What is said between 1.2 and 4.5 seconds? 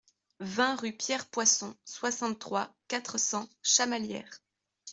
Poisson, soixante-trois, quatre cents, Chamalières